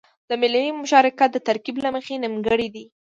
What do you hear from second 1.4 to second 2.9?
ترکيب له مخې نيمګړی دی.